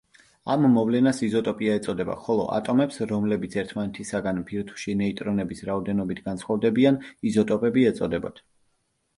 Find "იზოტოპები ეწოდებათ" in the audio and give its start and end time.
7.33-8.47